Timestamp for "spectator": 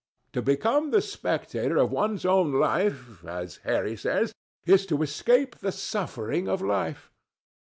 0.99-1.77